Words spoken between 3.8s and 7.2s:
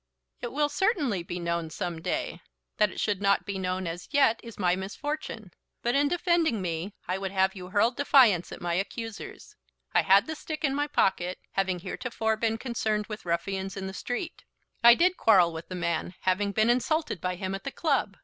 as yet is my misfortune. But in defending me I